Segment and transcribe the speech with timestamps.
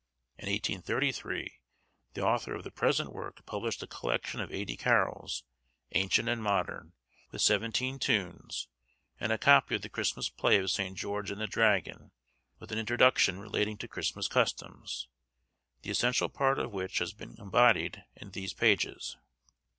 [0.39, 1.61] In 1833,
[2.15, 5.43] the author of the present work published a collection of eighty carols,
[5.91, 6.93] ancient and modern,
[7.29, 8.67] with seventeen tunes;
[9.19, 10.97] and a copy of the Christmas play of St.
[10.97, 12.09] George and the Dragon,
[12.57, 15.07] with an introduction relating to Christmas customs,
[15.83, 19.17] the essential part of which has been embodied in these pages.